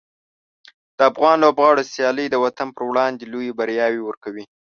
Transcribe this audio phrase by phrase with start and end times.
[0.97, 4.43] د افغان لوبغاړو سیالۍ د وطن پر وړاندې لویې بریاوې ورکوي.